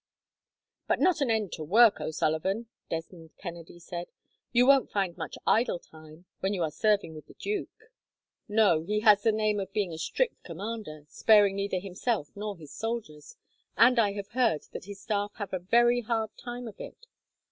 "But 0.87 0.99
not 0.99 1.21
an 1.21 1.29
end 1.29 1.51
to 1.51 1.63
work, 1.63 2.01
O'Sullivan," 2.01 2.65
Desmond 2.89 3.37
Kennedy 3.37 3.77
said. 3.77 4.07
"You 4.51 4.65
won't 4.65 4.89
find 4.89 5.15
much 5.15 5.37
idle 5.45 5.77
time, 5.77 6.25
when 6.39 6.55
you 6.55 6.63
are 6.63 6.71
serving 6.71 7.13
with 7.13 7.27
the 7.27 7.35
duke." 7.35 7.91
"No. 8.47 8.81
He 8.81 9.01
has 9.01 9.21
the 9.21 9.31
name 9.31 9.59
of 9.59 9.71
being 9.73 9.93
a 9.93 9.99
strict 9.99 10.43
commander, 10.43 11.05
sparing 11.07 11.55
neither 11.55 11.77
himself 11.77 12.29
nor 12.35 12.57
his 12.57 12.73
soldiers; 12.73 13.35
and 13.77 13.99
I 13.99 14.13
have 14.13 14.29
heard 14.29 14.63
that 14.71 14.85
his 14.85 14.99
staff 14.99 15.33
have 15.35 15.53
a 15.53 15.59
very 15.59 16.01
hard 16.01 16.35
time 16.35 16.67
of 16.67 16.79
it. 16.81 17.05